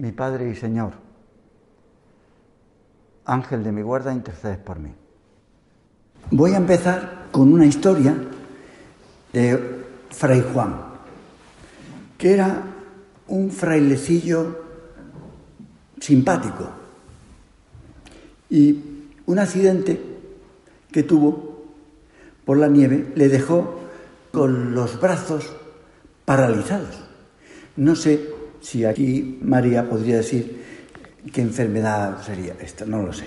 [0.00, 0.92] mi Padre y Señor,
[3.26, 4.90] Ángel de mi guarda, intercedes por mí.
[6.30, 8.14] Voy a empezar con una historia
[9.30, 10.74] de Fray Juan,
[12.16, 12.62] que era
[13.28, 14.64] un frailecillo
[16.00, 16.70] simpático
[18.48, 18.82] y
[19.26, 20.00] un accidente
[20.90, 21.66] que tuvo
[22.46, 23.80] por la nieve le dejó
[24.32, 25.52] con los brazos
[26.24, 27.04] paralizados.
[27.76, 30.64] No sé si aquí María podría decir
[31.32, 33.26] qué enfermedad sería esta, no lo sé.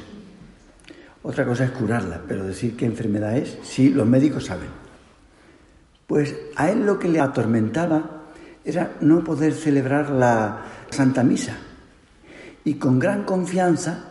[1.24, 4.70] Otra cosa es curarla, pero decir qué enfermedad es, sí, los médicos saben.
[6.06, 8.24] Pues a él lo que le atormentaba
[8.66, 11.58] era no poder celebrar la Santa Misa.
[12.66, 14.06] Y con gran confianza,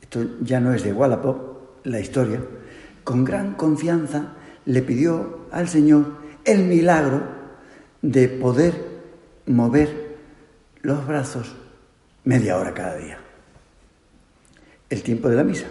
[0.00, 2.40] esto ya no es de Wallapop, la historia,
[3.04, 4.34] con gran confianza
[4.66, 7.22] le pidió al Señor el milagro
[8.00, 8.74] de poder
[9.46, 10.01] mover
[10.82, 11.54] los brazos
[12.24, 13.18] media hora cada día.
[14.90, 15.66] El tiempo de la misa.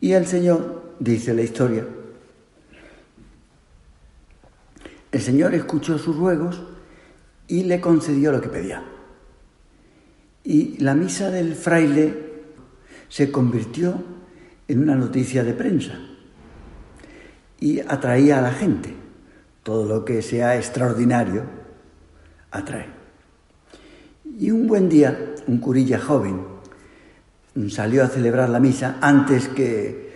[0.00, 1.86] Y el Señor, dice la historia,
[5.12, 6.62] el Señor escuchó sus ruegos
[7.46, 8.82] y le concedió lo que pedía.
[10.44, 12.32] Y la misa del fraile
[13.08, 14.02] se convirtió
[14.66, 16.00] en una noticia de prensa
[17.60, 18.94] y atraía a la gente.
[19.62, 21.44] Todo lo que sea extraordinario
[22.50, 23.01] atrae.
[24.42, 26.40] Y un buen día, un curilla joven
[27.68, 30.10] salió a celebrar la misa antes que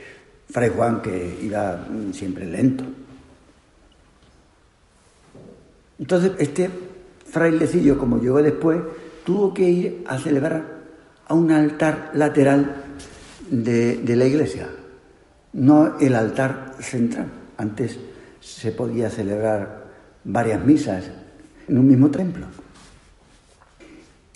[0.50, 2.82] Fray Juan, que iba siempre lento.
[6.00, 6.68] Entonces, este
[7.24, 8.80] frailecillo, como llegó después,
[9.24, 10.64] tuvo que ir a celebrar
[11.28, 12.82] a un altar lateral
[13.48, 14.68] de, de la iglesia,
[15.52, 17.28] no el altar central.
[17.58, 17.96] Antes
[18.40, 19.86] se podía celebrar
[20.24, 21.04] varias misas
[21.68, 22.65] en un mismo templo.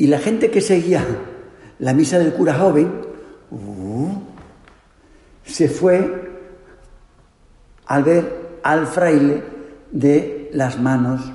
[0.00, 1.04] Y la gente que seguía
[1.78, 2.90] la misa del cura joven
[3.50, 4.22] uh,
[5.44, 6.40] se fue
[7.84, 9.44] al ver al fraile
[9.92, 11.30] de las manos,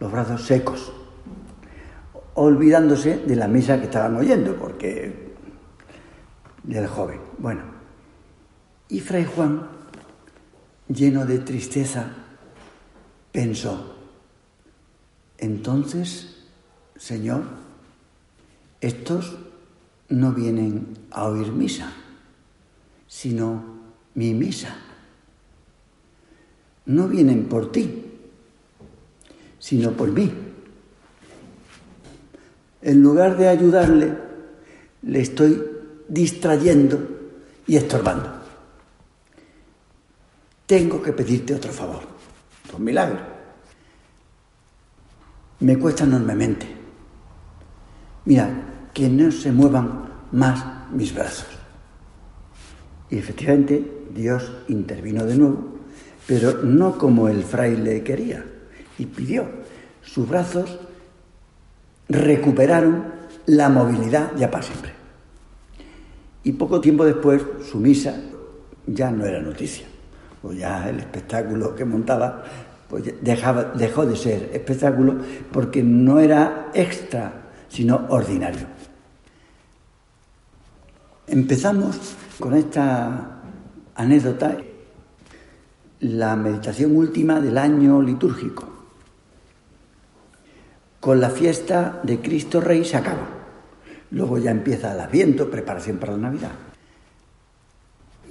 [0.00, 0.90] los brazos secos,
[2.32, 5.34] olvidándose de la misa que estaban oyendo, porque
[6.62, 7.20] del joven.
[7.36, 7.60] Bueno,
[8.88, 9.68] y Fray Juan,
[10.88, 12.06] lleno de tristeza,
[13.32, 13.96] pensó,
[15.36, 16.46] entonces,
[16.96, 17.61] Señor,
[18.82, 19.38] estos
[20.08, 21.92] no vienen a oír misa,
[23.06, 23.62] sino
[24.14, 24.76] mi misa.
[26.86, 28.04] No vienen por ti,
[29.60, 30.30] sino por mí.
[32.82, 34.18] En lugar de ayudarle,
[35.02, 35.62] le estoy
[36.08, 36.98] distrayendo
[37.68, 38.30] y estorbando.
[40.66, 42.02] Tengo que pedirte otro favor,
[42.76, 43.20] un milagro.
[45.60, 46.66] Me cuesta enormemente.
[48.24, 51.46] Mira, que no se muevan más mis brazos.
[53.10, 55.78] Y efectivamente Dios intervino de nuevo,
[56.26, 58.44] pero no como el fraile quería,
[58.98, 59.46] y pidió.
[60.02, 60.78] Sus brazos
[62.08, 63.04] recuperaron
[63.46, 64.92] la movilidad ya para siempre.
[66.44, 68.16] Y poco tiempo después su misa
[68.86, 69.86] ya no era noticia,
[70.42, 72.44] o ya el espectáculo que montaba
[72.88, 75.16] pues dejaba, dejó de ser espectáculo
[75.50, 77.32] porque no era extra,
[77.68, 78.66] sino ordinario.
[81.26, 81.96] Empezamos
[82.38, 83.42] con esta
[83.94, 84.56] anécdota,
[86.00, 88.68] la meditación última del año litúrgico.
[90.98, 93.28] Con la fiesta de Cristo Rey se acaba.
[94.10, 96.52] Luego ya empieza el Adviento, preparación para la Navidad.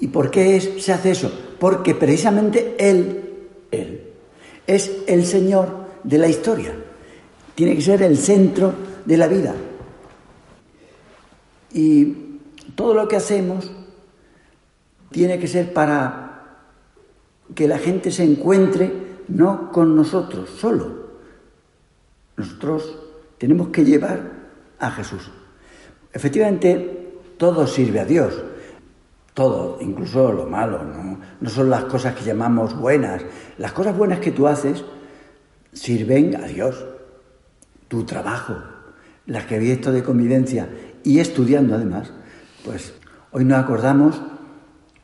[0.02, 1.32] ¿Y por qué se hace eso?
[1.60, 4.10] Porque precisamente Él, Él,
[4.68, 6.74] es el Señor de la historia.
[7.56, 8.74] tiene que ser el centro
[9.06, 9.54] de la vida.
[11.74, 12.21] Y
[12.76, 13.72] todo lo que hacemos
[15.12, 16.32] tiene que ser para
[17.54, 18.92] que la gente se encuentre
[19.28, 21.02] no con nosotros solo.
[22.38, 22.98] Nosotros
[23.38, 24.22] tenemos que llevar
[24.80, 25.30] a Jesús.
[26.14, 28.42] Efectivamente, todo sirve a Dios.
[29.34, 31.20] Todo, incluso lo malo, ¿no?
[31.40, 33.24] no son las cosas que llamamos buenas.
[33.58, 34.84] Las cosas buenas que tú haces
[35.72, 36.86] sirven a Dios.
[37.88, 38.56] Tu trabajo,
[39.26, 40.70] las que había esto de convivencia
[41.04, 42.12] y estudiando además,
[42.64, 42.94] pues
[43.32, 44.22] hoy nos acordamos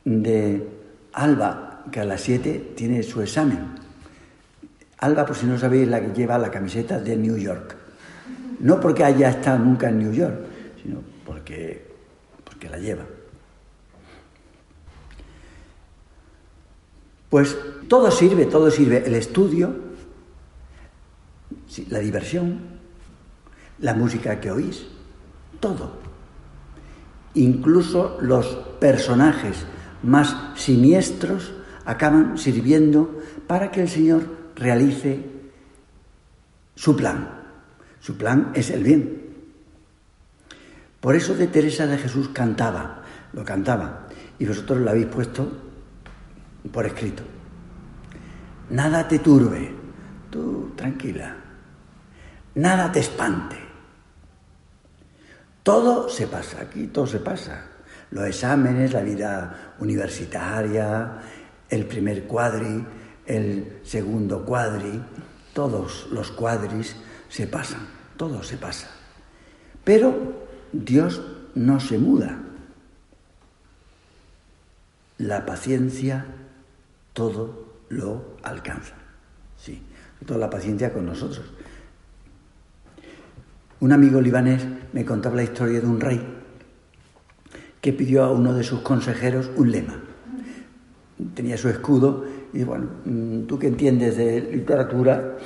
[0.04, 0.68] de
[1.13, 3.75] Alba, que a las 7 tiene su examen.
[5.00, 7.75] Alba, por si no sabéis, la que lleva la camiseta de New York.
[8.59, 10.39] No porque haya estado nunca en New York,
[10.81, 11.86] sino porque,
[12.44, 13.04] porque la lleva.
[17.30, 17.57] Pues
[17.88, 19.03] todo sirve, todo sirve.
[19.06, 19.75] El estudio,
[21.89, 22.60] la diversión,
[23.80, 24.88] la música que oís,
[25.60, 26.06] todo.
[27.33, 28.45] Incluso los
[28.79, 29.65] personajes
[30.03, 31.53] más siniestros
[31.85, 34.24] acaban sirviendo para que el Señor
[34.56, 35.24] realice
[36.75, 37.29] su plan.
[38.00, 39.27] Su plan es el bien.
[41.00, 43.03] Por eso de Teresa de Jesús cantaba,
[43.33, 44.07] lo cantaba,
[44.39, 45.51] y vosotros lo habéis puesto
[46.71, 47.24] por escrito.
[48.69, 49.74] Nada te turbe,
[50.29, 51.38] tú tranquila,
[52.56, 53.66] nada te espante.
[55.67, 57.65] Todo se pasa, aquí todo se pasa.
[58.11, 61.19] Los exámenes, la vida universitaria,
[61.69, 62.85] el primer cuadri,
[63.25, 65.03] el segundo cuadri,
[65.51, 66.95] todos los cuadris
[67.27, 67.85] se pasan,
[68.15, 68.87] todo se pasa.
[69.83, 71.21] Pero Dios
[71.53, 72.39] no se muda.
[75.17, 76.27] La paciencia
[77.11, 78.95] todo lo alcanza.
[79.57, 79.83] Sí,
[80.25, 81.43] toda la paciencia con nosotros.
[83.79, 86.19] Un amigo libanés me contaba la historia de un rey
[87.79, 90.01] que pidió a uno de sus consejeros un lema.
[91.35, 95.38] Tenía su escudo y bueno, mm, tú que entiendes de literatura,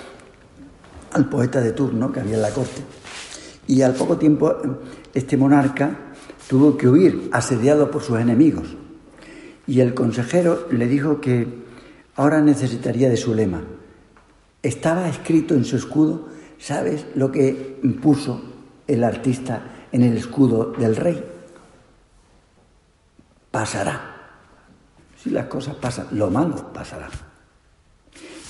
[1.11, 2.81] al poeta de turno que había en la corte.
[3.67, 4.55] Y al poco tiempo
[5.13, 6.13] este monarca
[6.47, 8.77] tuvo que huir asediado por sus enemigos.
[9.67, 11.47] Y el consejero le dijo que
[12.15, 13.61] ahora necesitaría de su lema.
[14.63, 16.29] Estaba escrito en su escudo
[16.61, 18.39] ¿Sabes lo que puso
[18.85, 21.25] el artista en el escudo del rey?
[23.49, 24.09] Pasará.
[25.17, 27.09] Si las cosas pasan, lo malo pasará.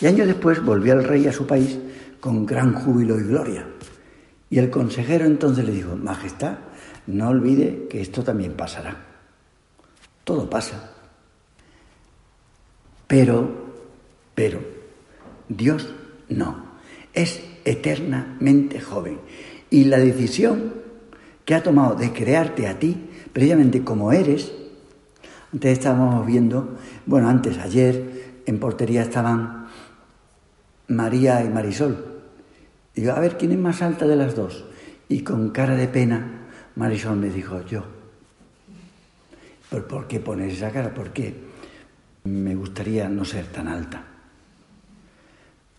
[0.02, 1.80] Y años después volvió el rey a su país
[2.20, 3.66] con gran júbilo y gloria.
[4.50, 6.58] Y el consejero entonces le dijo, Majestad,
[7.08, 9.06] no olvide que esto también pasará.
[10.26, 10.92] Todo pasa.
[13.08, 13.50] Pero,
[14.36, 14.60] pero,
[15.48, 15.94] Dios
[16.28, 16.71] no.
[17.14, 19.20] Es eternamente joven.
[19.70, 20.74] Y la decisión
[21.46, 24.52] que ha tomado de crearte a ti, precisamente como eres,
[25.54, 29.68] antes estábamos viendo, bueno, antes, ayer, en portería estaban
[30.88, 32.06] María y Marisol.
[32.96, 34.66] Y yo, a ver, ¿quién es más alta de las dos?
[35.10, 37.84] Y con cara de pena, Marisol me dijo, yo.
[39.70, 40.94] ¿Por, ¿Por qué pones esa cara?
[40.94, 41.34] Porque
[42.24, 44.11] me gustaría no ser tan alta.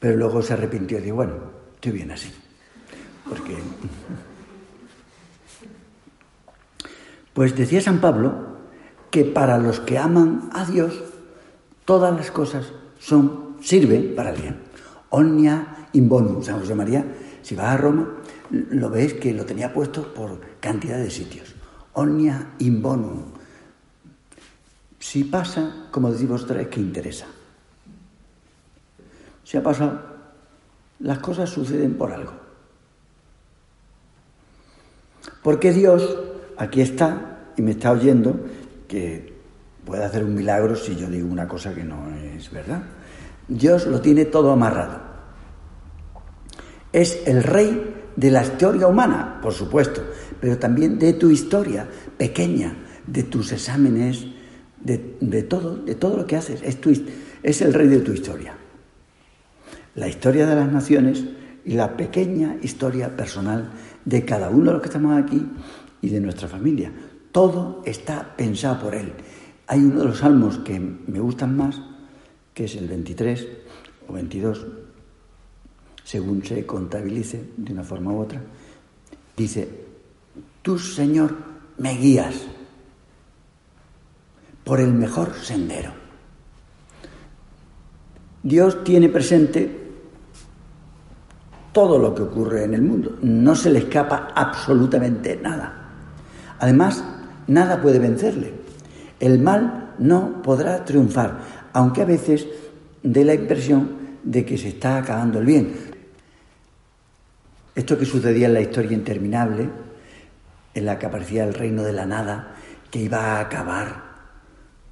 [0.02, 2.31] Pero luego se arrepintió y dijo, bueno, Estoy bien así.
[3.28, 3.56] Porque.
[7.32, 8.59] Pues decía San Pablo
[9.11, 11.02] que para los que aman a Dios,
[11.87, 14.56] todas las cosas son, sirven para el bien.
[15.09, 16.42] Omnia in bonum.
[16.42, 17.06] San José María,
[17.40, 18.18] si vas a Roma,
[18.50, 21.54] lo ves que lo tenía puesto por cantidad de sitios.
[21.94, 23.23] Omnia in bonum.
[24.99, 27.28] Si pasa, como decís vosotros, es que interesa.
[29.52, 30.00] Si ha pasado,
[31.00, 32.32] las cosas suceden por algo.
[35.42, 36.18] Porque Dios
[36.56, 38.35] aquí está y me está oyendo
[38.88, 39.35] que
[39.85, 42.82] puede hacer un milagro si yo digo una cosa que no es verdad.
[43.47, 45.02] Dios lo tiene todo amarrado.
[46.90, 50.02] Es el rey de la historia humana, por supuesto,
[50.40, 52.75] pero también de tu historia pequeña,
[53.06, 54.28] de tus exámenes,
[54.80, 56.62] de, todo, de todo lo que haces.
[56.62, 56.78] Es,
[57.42, 58.54] es el rey de tu historia
[59.94, 61.25] la historia de las naciones
[61.64, 63.70] y la pequeña historia personal
[64.04, 65.46] de cada uno de los que estamos aquí
[66.00, 66.92] y de nuestra familia.
[67.30, 69.12] Todo está pensado por Él.
[69.66, 71.80] Hay uno de los salmos que me gustan más,
[72.52, 73.49] que es el 23
[74.08, 74.66] o 22,
[76.04, 78.42] según se contabilice de una forma u otra.
[79.37, 79.68] Dice,
[80.62, 81.34] tú Señor
[81.78, 82.34] me guías
[84.64, 85.92] por el mejor sendero.
[88.42, 89.81] Dios tiene presente
[91.73, 93.17] todo lo que ocurre en el mundo.
[93.23, 95.73] No se le escapa absolutamente nada.
[96.59, 97.02] Además,
[97.47, 98.52] nada puede vencerle.
[99.19, 101.38] El mal no podrá triunfar,
[101.73, 102.47] aunque a veces
[103.02, 105.75] dé la impresión de que se está acabando el bien.
[107.75, 109.69] Esto que sucedía en la historia interminable,
[110.75, 112.55] en la que aparecía el reino de la nada,
[112.91, 114.12] que iba a acabar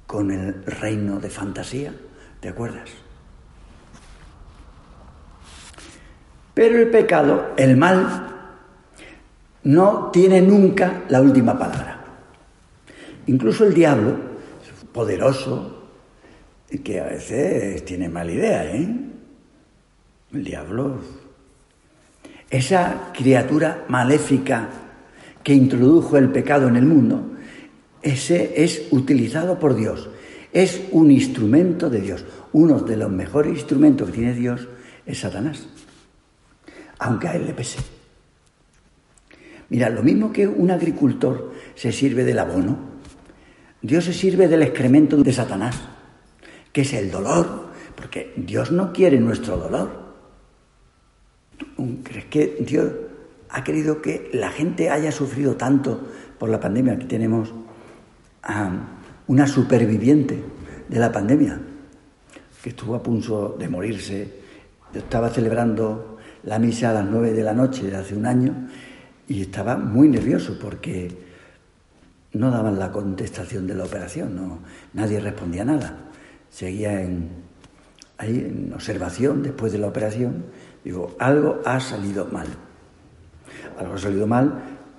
[0.07, 1.93] con el reino de fantasía,
[2.39, 2.89] ¿te acuerdas?
[6.61, 8.27] Pero el pecado, el mal,
[9.63, 12.05] no tiene nunca la última palabra.
[13.25, 14.15] Incluso el diablo,
[14.93, 15.87] poderoso,
[16.83, 18.95] que a veces tiene mala idea, ¿eh?
[20.33, 20.99] El diablo,
[22.47, 24.69] esa criatura maléfica
[25.43, 27.23] que introdujo el pecado en el mundo,
[28.03, 30.11] ese es utilizado por Dios.
[30.53, 32.23] Es un instrumento de Dios.
[32.53, 34.67] Uno de los mejores instrumentos que tiene Dios
[35.07, 35.67] es Satanás
[37.01, 37.79] aunque a él le pese.
[39.69, 42.77] Mira, lo mismo que un agricultor se sirve del abono,
[43.81, 45.81] Dios se sirve del excremento de Satanás,
[46.71, 49.89] que es el dolor, porque Dios no quiere nuestro dolor.
[52.03, 52.91] ¿Crees que Dios
[53.49, 56.93] ha querido que la gente haya sufrido tanto por la pandemia?
[56.93, 57.51] Aquí tenemos
[58.43, 58.69] a
[59.25, 60.43] una superviviente
[60.87, 61.59] de la pandemia
[62.61, 64.41] que estuvo a punto de morirse.
[64.93, 66.10] Estaba celebrando
[66.43, 68.67] la misa a las nueve de la noche de hace un año
[69.27, 71.15] y estaba muy nervioso porque
[72.33, 74.59] no daban la contestación de la operación, no,
[74.93, 75.97] nadie respondía nada.
[76.49, 77.29] Seguía en,
[78.17, 80.45] ahí en observación después de la operación.
[80.83, 82.47] Digo, algo ha salido mal.
[83.77, 84.53] Algo ha salido mal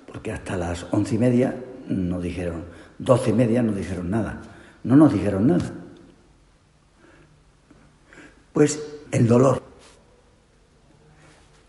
[0.07, 1.55] porque hasta las once y media
[1.87, 2.65] nos dijeron,
[2.97, 4.41] doce y media no dijeron nada.
[4.83, 5.71] No nos dijeron nada.
[8.51, 8.79] Pues
[9.11, 9.63] el dolor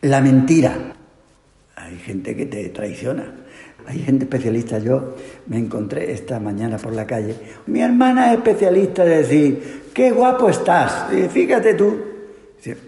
[0.04, 0.94] la mentira.
[1.76, 3.34] Hay gente que te traiciona.
[3.86, 4.78] Hay gente especialista.
[4.78, 5.14] Yo
[5.46, 7.34] me encontré esta mañana por la calle.
[7.66, 11.06] Mi hermana es especialista de decir, qué guapo estás.
[11.30, 11.96] fíjate tú.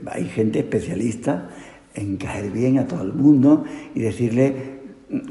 [0.07, 1.51] Hay gente especialista
[1.95, 4.81] en caer bien a todo el mundo y decirle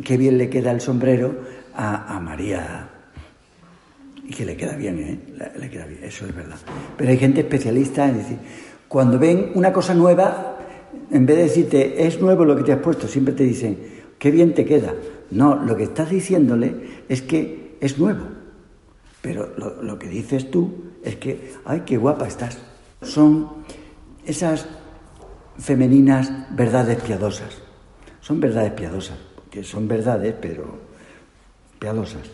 [0.04, 1.36] qué bien le queda el sombrero
[1.76, 2.90] a, María.
[4.24, 5.20] Y que le queda bien, ¿eh?
[5.60, 6.58] Le, queda bien, eso es verdad.
[6.98, 8.38] Pero hay gente especialista en decir,
[8.88, 10.55] cuando ven una cosa nueva,
[11.12, 13.78] en vez de decirte, es nuevo lo que te has puesto, siempre te dicen,
[14.18, 14.94] qué bien te queda.
[15.32, 18.26] No, lo que estás diciéndole es que es nuevo.
[19.22, 19.50] Pero
[19.82, 22.60] lo, que dices tú es que, ay, qué guapa estás.
[23.02, 23.50] Son
[24.26, 24.68] esas
[25.58, 27.58] femeninas verdades piadosas.
[28.22, 30.80] Son verdades piadosas, porque son verdades, pero
[31.80, 32.30] piadosas.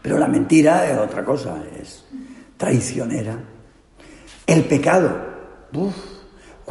[0.00, 2.04] Pero la mentira es otra cosa, es
[2.56, 3.38] traicionera.
[4.46, 5.10] El pecado,
[5.74, 6.11] uf,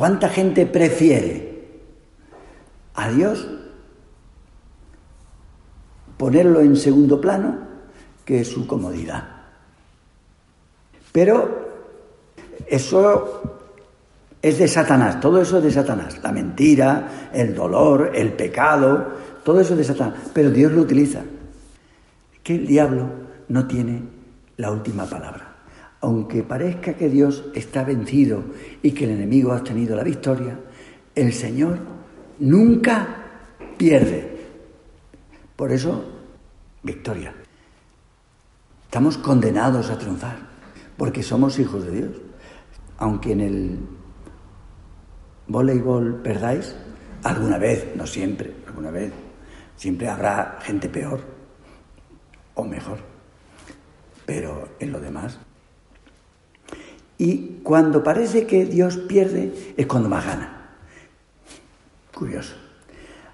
[0.01, 1.61] ¿Cuánta gente prefiere
[2.95, 3.47] a Dios
[6.17, 7.59] ponerlo en segundo plano
[8.25, 9.25] que su comodidad?
[11.11, 11.69] Pero
[12.65, 13.43] eso
[14.41, 19.07] es de Satanás, todo eso es de Satanás, la mentira, el dolor, el pecado,
[19.43, 21.21] todo eso es de Satanás, pero Dios lo utiliza.
[22.41, 23.07] Que el diablo
[23.49, 24.01] no tiene
[24.57, 25.50] la última palabra
[26.01, 28.43] aunque parezca que Dios está vencido
[28.81, 30.59] y que el enemigo ha tenido la victoria,
[31.13, 31.79] el Señor
[32.39, 33.07] nunca
[33.77, 34.39] pierde.
[35.55, 36.03] Por eso,
[36.81, 37.33] victoria.
[38.85, 40.37] Estamos condenados a triunfar,
[40.97, 42.11] porque somos hijos de Dios.
[42.97, 43.79] Aunque en el
[45.47, 46.75] voleibol perdáis,
[47.23, 49.13] alguna vez, no siempre, alguna vez,
[49.75, 51.21] siempre habrá gente peor
[52.55, 52.97] o mejor.
[54.25, 55.39] Pero en lo demás,
[57.21, 60.71] y cuando parece que Dios pierde es cuando más gana.
[62.11, 62.55] Curioso.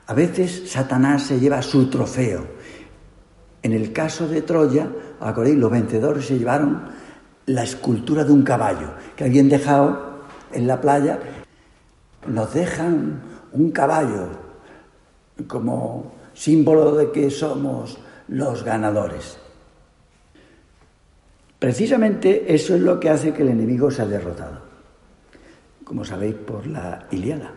[0.08, 2.46] A veces Satanás se lleva su trofeo.
[3.63, 4.89] En el caso de Troya,
[5.22, 6.84] acordáis, los vencedores se llevaron
[7.46, 10.20] la escultura de un caballo que habían dejado
[10.51, 11.20] en la playa.
[12.27, 13.22] Nos dejan
[13.53, 14.27] un caballo
[15.48, 19.38] como símbolo de que somos los ganadores.
[21.60, 24.62] Precisamente eso es lo que hace que el enemigo sea derrotado,
[25.84, 27.52] como sabéis por la Iliada.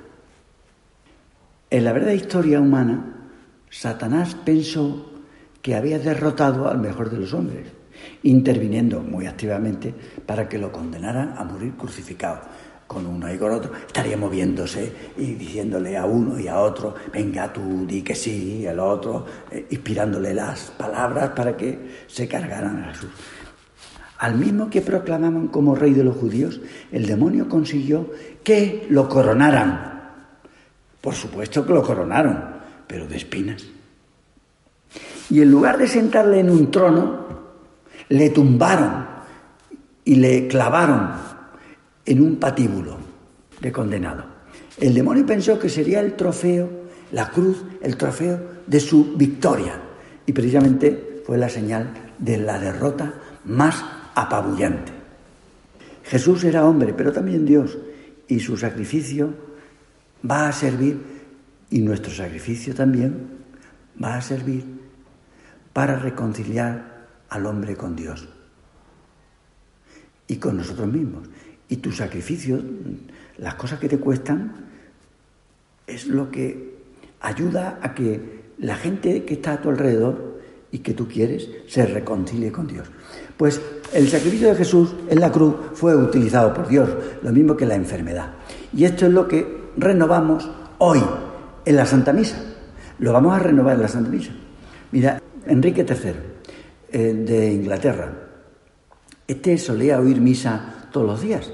[1.69, 3.29] En la verdadera historia humana,
[3.69, 5.11] Satanás pensó
[5.61, 7.67] que había derrotado al mejor de los hombres,
[8.23, 12.41] interviniendo muy activamente para que lo condenaran a morir crucificado.
[12.87, 17.53] Con uno y con otro, estaría moviéndose y diciéndole a uno y a otro, venga
[17.53, 21.79] tú, di que sí, y el otro, eh, inspirándole las palabras para que
[22.09, 23.11] se cargaran a Jesús.
[24.21, 26.61] Al mismo que proclamaban como rey de los judíos,
[26.93, 28.11] el demonio consiguió
[28.45, 30.11] que lo coronaran.
[31.01, 32.39] Por supuesto que lo coronaron,
[32.87, 33.65] pero de espinas.
[35.31, 37.27] Y en lugar de sentarle en un trono,
[38.11, 39.07] le tumbaron
[40.05, 41.13] y le clavaron
[42.05, 42.99] en un patíbulo
[43.59, 44.25] de condenado.
[44.77, 46.69] El demonio pensó que sería el trofeo,
[47.13, 49.81] la cruz, el trofeo de su victoria.
[50.27, 53.15] Y precisamente fue la señal de la derrota
[53.47, 53.83] más
[54.15, 54.93] apabullante.
[56.05, 57.79] Jesús era hombre, pero también Dios,
[58.29, 59.35] y su sacrificio
[60.29, 60.99] va a servir,
[61.71, 63.29] y nuestro sacrificio también
[64.03, 64.65] va a servir
[65.73, 68.29] para reconciliar al hombre con Dios
[70.27, 71.29] y con nosotros mismos.
[71.69, 72.61] Y tu sacrificio,
[73.39, 74.67] las cosas que te cuestan,
[75.87, 76.79] es lo que
[77.21, 80.41] ayuda a que la gente que está a tu alrededor
[80.73, 82.89] y que tú quieres se reconcilie con Dios.
[83.37, 83.61] Pues
[83.93, 86.89] el sacrificio de Jesús en la cruz fue utilizado por Dios,
[87.23, 88.31] lo mismo que la enfermedad.
[88.73, 91.03] Y esto es lo que renovamos hoy
[91.65, 92.37] en la Santa Misa.
[92.99, 94.33] Lo vamos a renovar en la Santa Misa.
[94.93, 96.13] Mira, Enrique III,
[96.93, 98.13] eh, de Inglaterra,
[99.27, 101.53] este solía oír misa todos los días.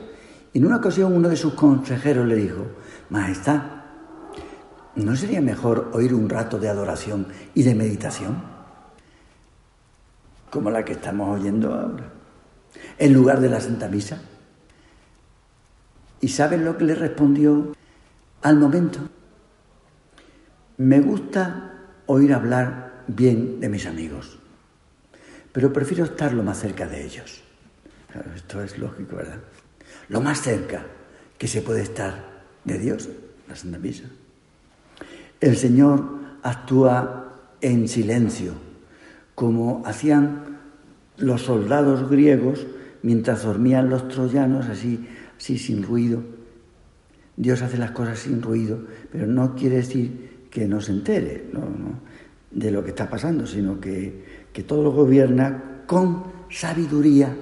[0.54, 2.64] En una ocasión uno de sus consejeros le dijo,
[3.10, 3.62] Majestad,
[4.94, 8.42] ¿no sería mejor oír un rato de adoración y de meditación?
[10.50, 12.15] Como la que estamos oyendo ahora,
[12.98, 14.20] en lugar de la Santa Misa.
[16.20, 17.74] ¿Y saben lo que le respondió
[18.42, 19.00] al momento?
[20.78, 21.72] Me gusta
[22.06, 24.38] oír hablar bien de mis amigos,
[25.52, 27.42] pero prefiero estar lo más cerca de ellos.
[28.34, 29.40] esto es lógico, ¿verdad?
[30.08, 30.84] Lo más cerca
[31.38, 33.08] que se puede estar de Dios,
[33.48, 34.04] la Santa Misa.
[35.40, 37.26] El Señor actúa
[37.60, 38.54] en silencio,
[39.34, 40.55] como hacían
[41.18, 42.66] los soldados griegos
[43.02, 45.06] mientras dormían los troyanos, así,
[45.36, 46.22] así sin ruido.
[47.36, 48.80] Dios hace las cosas sin ruido,
[49.12, 51.50] pero no quiere decir que no se entere
[52.50, 57.36] de lo que está pasando, sino que, que todo lo gobierna con sabiduría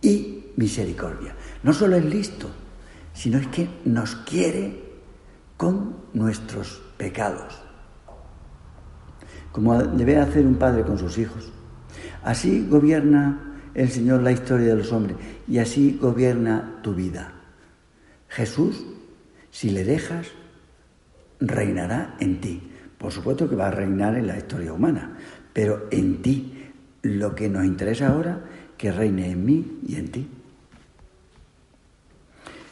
[0.00, 1.34] y misericordia.
[1.62, 2.48] No solo es listo,
[3.12, 4.82] sino es que nos quiere
[5.56, 7.62] con nuestros pecados,
[9.52, 11.52] como debe hacer un padre con sus hijos.
[12.22, 15.16] Así gobierna el Señor la historia de los hombres
[15.48, 17.32] y así gobierna tu vida.
[18.28, 18.84] Jesús,
[19.50, 20.28] si le dejas,
[21.40, 22.70] reinará en ti.
[22.98, 25.16] Por supuesto que va a reinar en la historia humana,
[25.52, 26.60] pero en ti.
[27.02, 28.40] Lo que nos interesa ahora,
[28.78, 30.26] que reine en mí y en ti.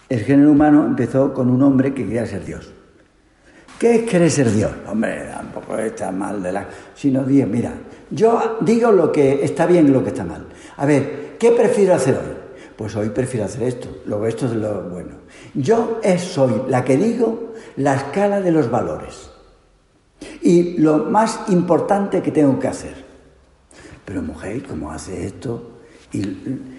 [0.09, 2.73] El género humano empezó con un hombre que quería ser Dios.
[3.79, 4.71] ¿Qué es querer ser Dios?
[4.87, 6.67] Hombre, tampoco está mal de la...
[6.95, 7.73] Sino, Dios, mira,
[8.13, 10.47] yo digo lo que está bien y lo que está mal.
[10.77, 12.37] A ver, ¿qué prefiero hacer hoy?
[12.77, 15.13] Pues hoy prefiero hacer esto, luego esto es lo bueno.
[15.55, 19.31] Yo soy la que digo la escala de los valores
[20.43, 23.05] y lo más importante que tengo que hacer.
[24.05, 25.71] Pero mujer, ¿cómo hace esto?
[26.13, 26.23] Y,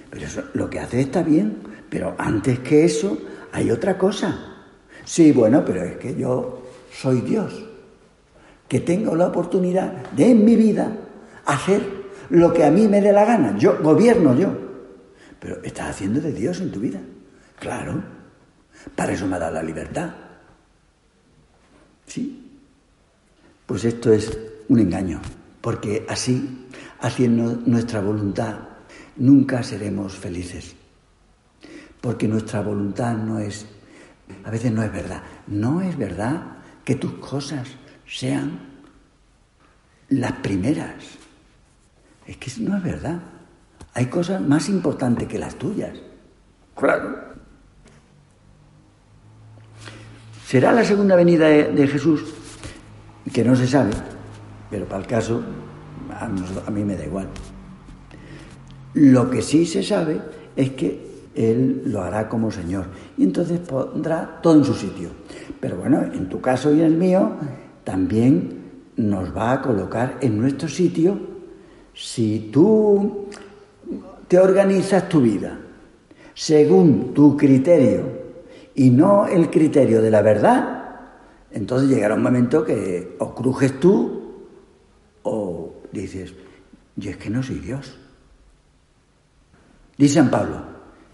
[0.10, 1.58] pero lo que hace está bien,
[1.90, 3.18] pero antes que eso
[3.52, 4.68] hay otra cosa.
[5.06, 7.66] Sí, bueno, pero es que yo soy Dios,
[8.68, 10.98] que tengo la oportunidad de en mi vida
[11.46, 13.58] hacer lo que a mí me dé la gana.
[13.58, 14.54] Yo gobierno yo.
[15.40, 17.00] Pero estás haciendo de Dios en tu vida.
[17.60, 18.02] Claro.
[18.96, 20.14] Para eso me da la libertad.
[22.06, 22.44] ¿Sí?
[23.66, 25.22] Pues esto es un engaño,
[25.62, 26.68] porque así,
[27.00, 28.60] haciendo nuestra voluntad,
[29.16, 30.76] nunca seremos felices.
[32.02, 33.66] Porque nuestra voluntad no es,
[34.44, 35.24] a veces no es verdad.
[35.48, 37.68] No es verdad que tus cosas
[38.06, 38.60] sean
[40.10, 41.23] las primeras.
[42.26, 43.20] Es que no es verdad.
[43.94, 45.92] Hay cosas más importantes que las tuyas.
[46.76, 47.34] Claro.
[50.46, 52.24] ¿Será la segunda venida de, Jesús?
[53.32, 53.92] Que no se sabe,
[54.70, 55.44] pero para el caso
[56.12, 57.28] a mí me da igual.
[58.94, 60.22] Lo que sí se sabe
[60.56, 62.86] es que él lo hará como Señor.
[63.18, 65.10] Y entonces pondrá todo en su sitio.
[65.60, 67.32] Pero bueno, en tu caso y en el mío,
[67.84, 68.62] también
[68.96, 71.33] nos va a colocar en nuestro sitio
[71.94, 73.28] si tú
[74.28, 75.60] te organizas tu vida
[76.34, 78.24] según tu criterio
[78.76, 80.84] y no el criterio de la verdad,
[81.52, 84.24] entonces llegará un momento que o crujes tú
[85.24, 86.34] o dices,
[86.96, 87.96] yo es que no soy Dios.
[89.98, 90.62] Dice San Pablo,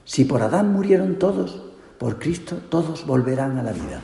[0.05, 1.61] si por Adán murieron todos,
[1.97, 4.01] por Cristo todos volverán a la vida.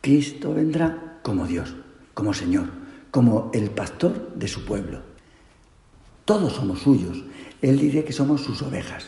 [0.00, 1.74] Cristo vendrá como Dios,
[2.12, 2.83] como Señor,
[3.14, 5.00] como el pastor de su pueblo.
[6.24, 7.22] Todos somos suyos.
[7.62, 9.04] Él dice que somos sus ovejas.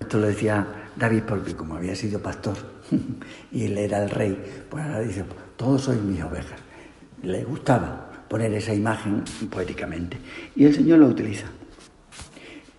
[0.00, 2.56] Esto lo decía David, porque como había sido pastor
[3.52, 5.24] y él era el rey, pues ahora dice,
[5.56, 6.58] todos sois mis ovejas.
[7.22, 10.18] Le gustaba poner esa imagen poéticamente.
[10.56, 11.46] Y el Señor lo utiliza.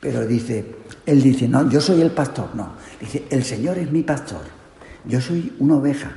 [0.01, 0.65] Pero dice,
[1.05, 2.73] él dice, no, yo soy el pastor, no.
[2.99, 4.41] Dice, el Señor es mi pastor.
[5.05, 6.11] Yo soy una oveja.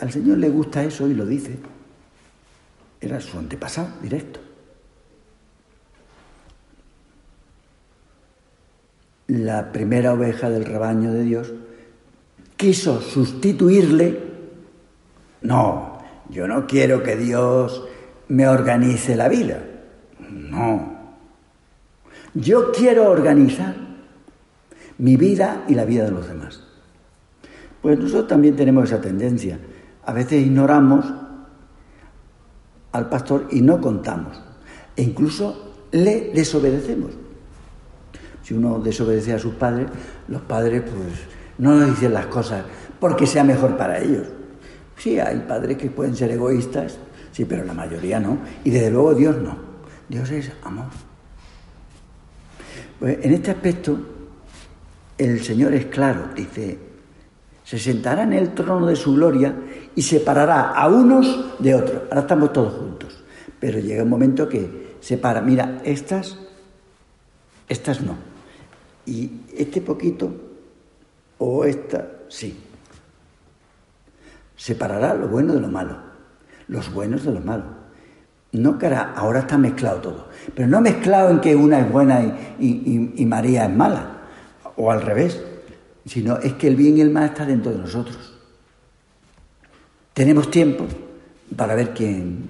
[0.00, 1.75] Al Señor le gusta eso y lo dice.
[3.00, 4.40] Era su antepasado directo.
[9.28, 11.52] La primera oveja del rebaño de Dios
[12.56, 14.20] quiso sustituirle.
[15.42, 15.98] No,
[16.30, 17.84] yo no quiero que Dios
[18.28, 19.62] me organice la vida.
[20.28, 20.96] No.
[22.34, 23.74] Yo quiero organizar
[24.98, 26.62] mi vida y la vida de los demás.
[27.82, 29.58] Pues nosotros también tenemos esa tendencia.
[30.04, 31.06] A veces ignoramos
[32.96, 34.40] al pastor y no contamos.
[34.96, 37.12] E incluso le desobedecemos.
[38.42, 39.88] Si uno desobedece a sus padres,
[40.28, 41.18] los padres pues
[41.58, 42.64] no nos dicen las cosas
[43.00, 44.26] porque sea mejor para ellos.
[44.96, 46.96] Sí, hay padres que pueden ser egoístas,
[47.32, 48.38] sí, pero la mayoría no.
[48.64, 49.56] Y desde luego Dios no.
[50.08, 50.86] Dios es amor.
[52.98, 53.98] Pues en este aspecto,
[55.18, 56.78] el Señor es claro, dice,
[57.66, 59.52] se sentará en el trono de su gloria
[59.96, 62.02] y separará a unos de otros.
[62.04, 63.24] Ahora estamos todos juntos,
[63.58, 66.38] pero llega un momento que separa, mira, estas,
[67.68, 68.14] estas no.
[69.04, 70.32] Y este poquito,
[71.38, 72.56] o esta, sí.
[74.54, 75.96] Separará lo bueno de lo malo,
[76.68, 77.66] los buenos de los malos.
[78.52, 78.78] No
[79.16, 82.22] ahora, está mezclado todo, pero no mezclado en que una es buena
[82.60, 84.18] y, María es mala,
[84.76, 85.42] o al revés,
[86.06, 88.34] sino es que el bien y el mal está dentro de nosotros.
[90.14, 90.86] Tenemos tiempo
[91.54, 92.48] para ver quién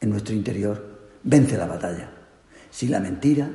[0.00, 2.10] en nuestro interior vence la batalla.
[2.70, 3.50] Si la mentira,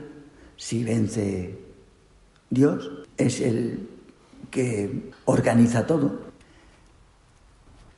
[0.56, 1.58] si vence
[2.50, 3.88] Dios, es el
[4.50, 6.30] que organiza todo.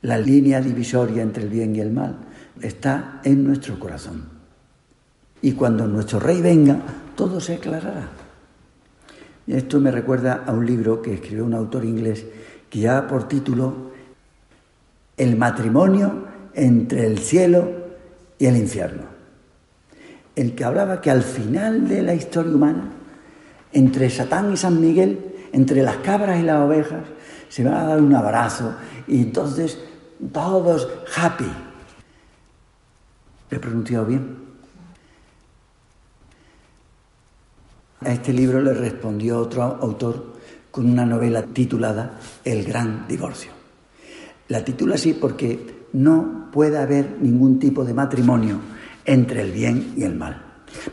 [0.02, 2.18] La línea divisoria entre el bien y el mal
[2.60, 4.28] está en nuestro corazón.
[5.40, 6.80] Y cuando nuestro rey venga,
[7.14, 8.21] todo se aclarará.
[9.46, 12.24] Esto me recuerda a un libro que escribió un autor inglés
[12.70, 13.92] que lleva por título
[15.16, 17.70] El matrimonio entre el cielo
[18.38, 19.02] y el infierno.
[20.36, 22.90] El que hablaba que al final de la historia humana,
[23.72, 25.18] entre Satán y San Miguel,
[25.52, 27.02] entre las cabras y las ovejas,
[27.48, 28.74] se va a dar un abrazo
[29.06, 29.78] y entonces
[30.32, 31.50] todos happy,
[33.50, 34.51] ¿Lo he pronunciado bien?
[38.04, 40.34] A este libro le respondió otro autor
[40.70, 43.50] con una novela titulada El gran divorcio.
[44.48, 48.58] La titula así porque no puede haber ningún tipo de matrimonio
[49.04, 50.42] entre el bien y el mal.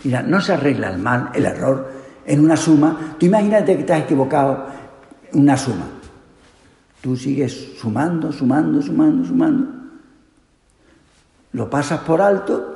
[0.03, 1.91] Mira, no se arregla el mal, el error,
[2.25, 3.15] en una suma.
[3.17, 4.65] Tú imagínate que te has equivocado
[5.33, 5.87] una suma.
[7.01, 9.79] Tú sigues sumando, sumando, sumando, sumando
[11.53, 12.75] lo pasas por alto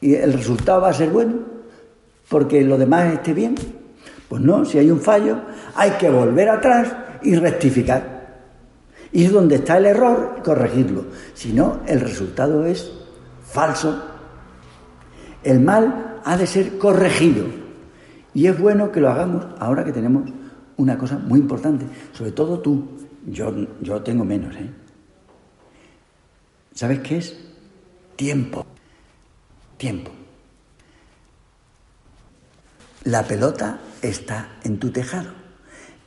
[0.00, 1.34] y el resultado va a ser bueno,
[2.28, 3.54] porque lo demás esté bien.
[4.28, 5.38] Pues no, si hay un fallo,
[5.74, 8.16] hay que volver atrás y rectificar.
[9.12, 11.04] Ir donde está el error y corregirlo.
[11.34, 12.92] Si no, el resultado es
[13.44, 14.02] falso.
[15.42, 17.44] El mal ha de ser corregido.
[18.34, 20.28] Y es bueno que lo hagamos ahora que tenemos
[20.76, 22.84] una cosa muy importante, sobre todo tú.
[23.28, 24.70] Yo, yo tengo menos, ¿eh?
[26.74, 27.36] ¿Sabes qué es?
[28.14, 28.64] Tiempo.
[29.78, 30.10] Tiempo.
[33.06, 35.30] La pelota está en tu tejado.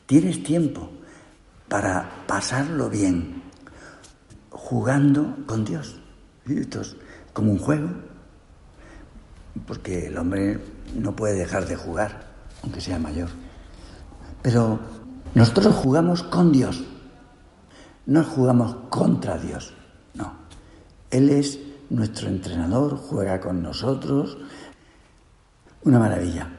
[0.06, 0.90] Tienes tiempo
[1.70, 3.42] para pasarlo bien,
[4.50, 5.98] jugando con Dios.
[6.46, 6.98] Esto es
[7.32, 7.88] como un juego,
[9.66, 10.60] porque el hombre
[10.94, 12.34] no puede dejar de jugar,
[12.64, 13.30] aunque sea mayor.
[14.42, 14.82] Pero
[15.36, 16.84] nosotros jugamos con Dios,
[18.08, 19.74] no jugamos contra Dios.
[21.12, 21.60] Él es
[21.90, 24.38] nuestro entrenador, juega con nosotros.
[25.84, 26.59] Una maravilla,